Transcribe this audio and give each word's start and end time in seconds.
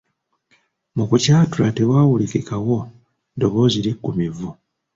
Mu 0.95 1.03
kukyatula 1.09 1.69
tewawulikikawo 1.77 2.77
ddoboozi 3.35 3.77
liggumivu. 3.85 4.49